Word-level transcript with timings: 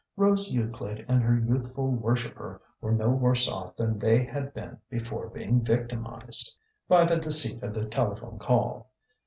Rose 0.17 0.49
Euclid 0.51 1.05
and 1.07 1.21
her 1.21 1.37
youthful 1.37 1.91
worshipper 1.91 2.59
were 2.81 2.91
no 2.91 3.09
worse 3.09 3.47
off 3.47 3.75
than 3.75 3.99
they 3.99 4.23
had 4.23 4.51
been 4.51 4.79
before 4.89 5.29
being 5.29 5.63
victimised 5.63 6.57
by 6.87 7.03
the 7.05 7.17
deceit 7.17 7.61
of 7.61 7.75
the 7.75 7.85
telephone 7.85 8.39
call. 8.39 8.89